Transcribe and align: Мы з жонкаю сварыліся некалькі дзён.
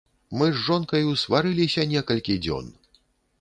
Мы 0.41 0.45
з 0.53 0.63
жонкаю 0.69 1.11
сварыліся 1.25 1.85
некалькі 1.93 2.39
дзён. 2.47 2.73